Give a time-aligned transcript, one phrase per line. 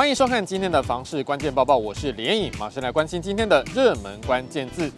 [0.00, 4.90] 欢迎收看今天的房市关键报报，我是连颖，马上来关心今天的热门关键字。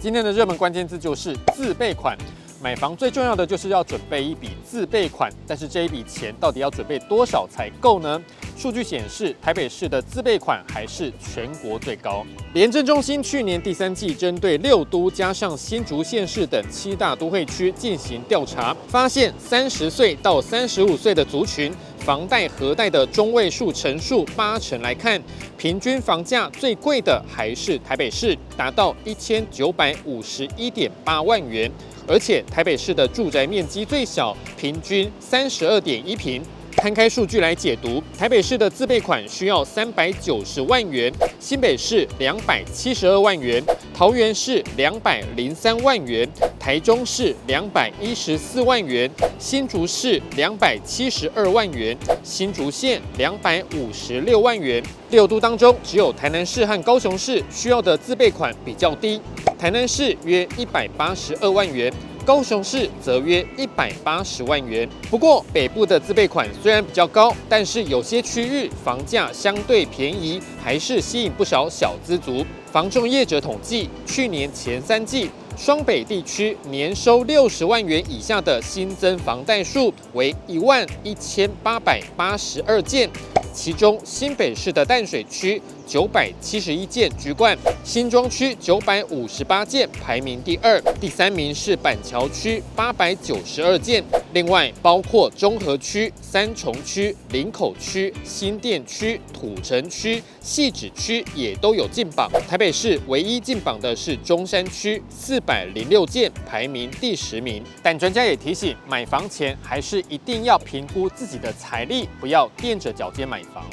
[0.00, 2.16] 今天的热门关键字就是自备款。
[2.62, 8.18] 买房最重要的就是要准备一笔自备款，但是这一笔钱到底要准备多少才够呢？
[8.56, 12.24] 数据显示，台北市的自备款还是全国最高。
[12.54, 21.70] 廉政中心去年第三季针对六都加上新竹县市等七大都会区进行调查，发现三十岁到三十五岁的族群，
[22.04, 25.18] 房贷核贷的中位数乘数八成来看，
[25.56, 31.70] 平均房价最贵的还是台北市，达到一千九百五十一点八万元。
[32.06, 36.42] 而且台北市的住宅面积最小，平均三十二点一平。
[36.84, 41.10] 摊开数据来解读，台北市的自备款需要三百九十万元，
[41.40, 46.28] 新北市两百七十二万元，桃园市两百零三万元，
[46.60, 54.84] 台中市两百一十四万元，新竹市两百七十二万元，新竹县两百五十六万元。
[55.08, 59.18] 六都当中，只有台南市和高雄市需要的自备款比较低。
[59.58, 61.90] 台南市约一百八十二万元，
[62.24, 64.88] 高雄市则约一百八十万元。
[65.10, 72.44] 不过，北部的自备款虽然比较高，但是有些区域房价相对便宜，还是吸引不少小资族。
[72.72, 83.08] 房仲业者统计，去年前三季，双北地区年收六十万元以下的新增房贷数为一万一千八百八十二件。
[83.52, 94.02] 其中新北市的淡水区九百七十一件居冠，新庄区九百五十八件排名第二，第三名是板桥区八百九十二件。
[94.32, 102.28] 另外包括中和区、三重区、林口区、新店区、土城区、汐止区也都有进榜。
[102.48, 107.62] 台北市唯一进榜的是中山区四百零六件，排名第十名。
[107.82, 113.64] 但专家也提醒，买房前还是一定要评估自己的财力，不要垫着脚尖买房。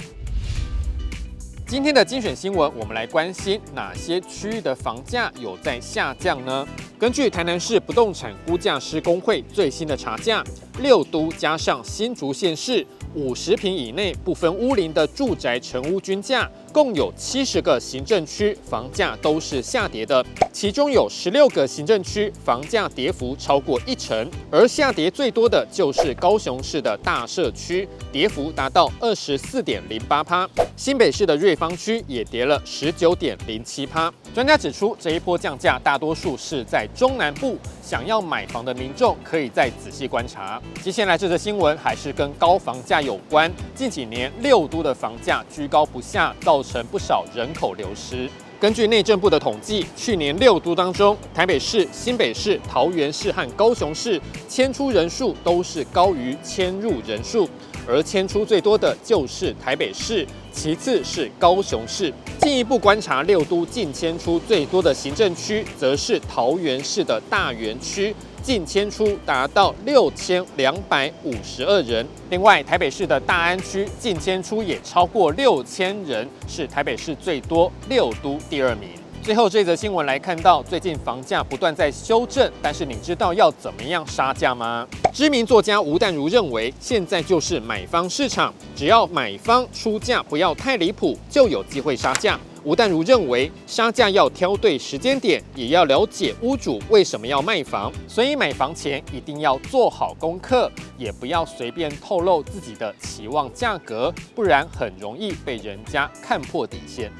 [1.71, 6.67] 今天的精选新闻，我们来关心哪些区域的房价有在下降呢？
[6.99, 10.43] 根据台南市不动产估价师工会最新的查价，
[10.81, 16.49] 六都加上新竹县市五十坪以内不分屋龄的住宅成屋均价。
[16.71, 34.09] 共有七十个行政区房价都是下跌的，其中有十六个行政区房价跌幅超过一成，而下跌最多的就是高雄市的大社区，跌幅达到二十四点零八趴，新北市的瑞芳区也跌了十九点零七趴。
[34.33, 40.61] 专家指出，这一波降价大多数是在中南部，想要买房的民众可以再仔细观察。
[40.83, 48.29] 接下来这则新闻还是跟高房价有关，近几年六都的房价居高不下，造成不少人口流失。
[48.59, 57.49] 根据内政部的统计，去年六都当中，台北市、新北市、桃园市和高雄市迁出人数都是高于迁入人数，
[57.87, 62.13] 而迁出最多的就是台北市，其次是高雄市。
[62.39, 68.15] 进一步观察六都近迁出最多的行政区，则是桃园市的大园区。
[68.41, 78.89] 净迁出达到六千两百五十二人，另外台北市的大安区净迁出也超过六千人，是台北市最多，六都第二名。
[79.23, 84.87] 最后这则新闻来看到，最近房价不断在修正，但是你知道要怎么样杀价吗？
[85.13, 92.39] 知名作家吴淡如认为，现在就是买方市场，只要买方出价不要太离谱，就有机会杀价。
[92.63, 107.11] 吴淡如认为，杀价要挑对时间点，也要了解屋主为什么要卖房，所以买房前一定要做好功课，也不要随便透露自己的期望价格，不然很容易被人家看破底线。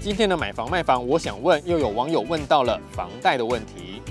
[0.00, 4.02] 今天的买房卖房，我想问，又有网友问到了房贷的问题。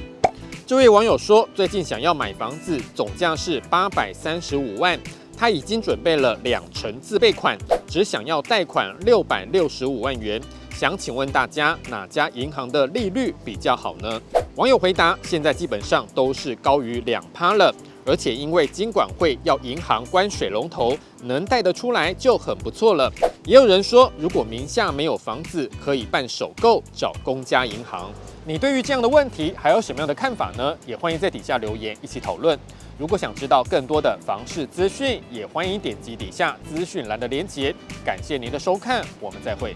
[0.66, 4.98] 这位网友说，最近想要买房子，总价是八百三十五万。
[5.38, 7.58] 他已经准备了两成自备款，
[7.92, 10.42] 只想要贷款六百六十五万元。
[10.74, 14.22] 想请问大家，哪家银行的利率比较好呢？
[14.56, 23.12] 网友回答：现在基本上都是高于两趴了，而且因为金管会要银行关水龙头，能贷得出来就很不错了。
[23.44, 28.10] 也有人说，如果名下没有房子，可以办首购，找公家银行。
[28.46, 30.74] 你对于这样的问题还有什么样的看法呢？
[30.88, 32.58] 也欢迎在底下留言一起讨论。
[33.02, 37.74] 如果想知道更多的房市资讯，也欢迎点击底下资讯栏的链接。
[38.06, 39.74] 感谢您的收看，我们再会。